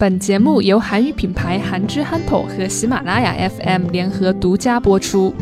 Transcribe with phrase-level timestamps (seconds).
[0.00, 5.34] 本节目由韩语品牌韩之憨头和喜马拉雅 FM 联合独家播出。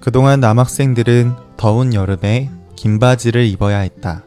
[0.00, 4.22] 그동안 남학생들은 더운 여름에 긴 바지를 입어야 했다.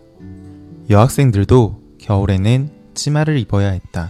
[0.89, 4.09] 여학생들도 겨울에는 치마를 입어야 했다.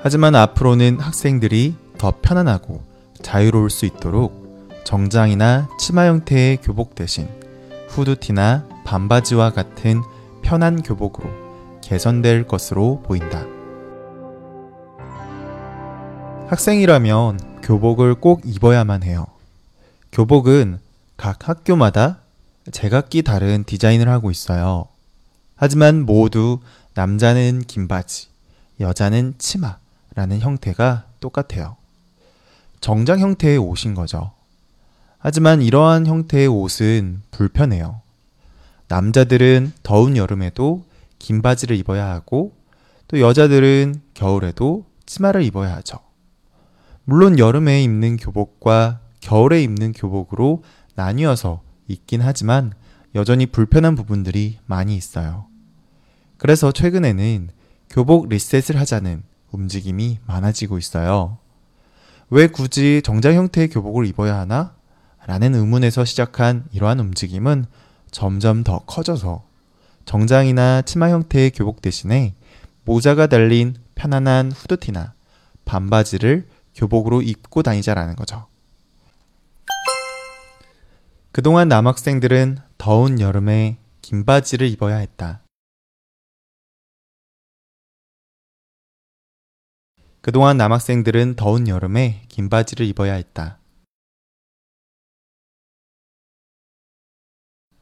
[0.00, 2.82] 하지만 앞으로는 학생들이 더 편안하고
[3.22, 7.28] 자유로울 수 있도록 정장이나 치마 형태의 교복 대신
[7.90, 10.02] 후드티나 반바지와 같은
[10.42, 11.39] 편한 교복으로
[11.91, 13.45] 개선될 것으로 보인다.
[16.47, 19.27] 학생이라면 교복을 꼭 입어야만 해요.
[20.13, 20.79] 교복은
[21.17, 22.19] 각 학교마다
[22.71, 24.85] 제각기 다른 디자인을 하고 있어요.
[25.57, 26.61] 하지만 모두
[26.93, 28.27] 남자는 긴 바지,
[28.79, 31.75] 여자는 치마라는 형태가 똑같아요.
[32.79, 34.31] 정장 형태의 옷인 거죠.
[35.19, 37.99] 하지만 이러한 형태의 옷은 불편해요.
[38.87, 40.85] 남자들은 더운 여름에도
[41.21, 42.57] 긴 바지를 입어야 하고
[43.07, 45.99] 또 여자들은 겨울에도 치마를 입어야 하죠.
[47.03, 50.63] 물론 여름에 입는 교복과 겨울에 입는 교복으로
[50.95, 52.73] 나뉘어서 있긴 하지만
[53.13, 55.45] 여전히 불편한 부분들이 많이 있어요.
[56.37, 57.49] 그래서 최근에는
[57.91, 61.37] 교복 리셋을 하자는 움직임이 많아지고 있어요.
[62.31, 64.73] 왜 굳이 정장 형태의 교복을 입어야 하나?
[65.27, 67.65] 라는 의문에서 시작한 이러한 움직임은
[68.09, 69.50] 점점 더 커져서
[70.05, 72.35] 정장이나 치마 형태의 교복 대신에
[72.83, 75.13] 모자가 달린 편안한 후드티나
[75.65, 78.47] 반바지를 교복으로 입고 다니자라는 거죠.
[81.31, 85.43] 그동안 남학생들은 더운 여름에 긴 바지를 입어야 했다.
[90.21, 93.59] 그동안 남학생들은 더운 여름에 긴 바지를 입어야 했다.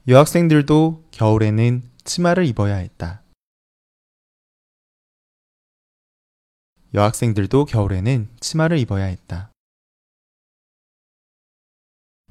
[0.08, 3.22] 여학생들도 겨울에는 치마를 입어야 했다.
[6.96, 9.52] 여학생들도 겨울에는 치마를 입어야 했다.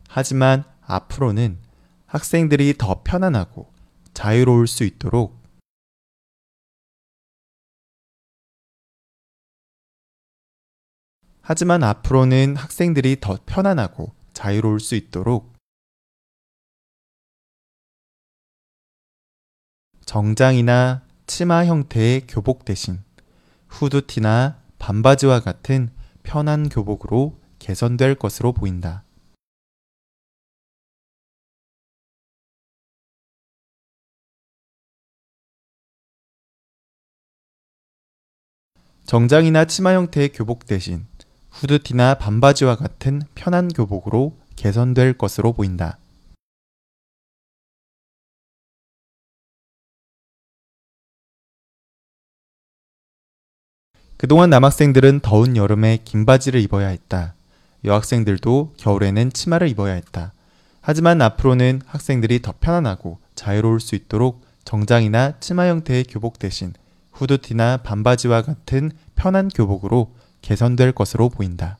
[0.08, 1.62] 하지만 앞으로는
[2.06, 3.72] 학생들이 더 편안하고
[4.14, 5.40] 자유로울 수 있도록
[11.40, 15.47] 하지만 앞으로는 학생들이 더 편안하고 자유로울 수 있도록
[20.08, 23.04] 정장이나 치마 형태의 교복 대신
[23.68, 25.90] 후드티나 반바지와 같은
[26.22, 29.04] 편한 교복으로 개선될 것으로 보인다.
[39.04, 41.06] 정장이나 치마 형태의 교복 대신
[41.50, 45.98] 후드티나 반바지와 같은 편한 교복으로 개선될 것으로 보인다.
[54.18, 57.34] 그동안 남학생들은 더운 여름에 긴 바지를 입어야 했다.
[57.84, 60.32] 여학생들도 겨울에는 치마를 입어야 했다.
[60.80, 66.72] 하지만 앞으로는 학생들이 더 편안하고 자유로울 수 있도록 정장이나 치마 형태의 교복 대신
[67.12, 70.12] 후드티나 반바지와 같은 편한 교복으로
[70.42, 71.78] 개선될 것으로 보인다.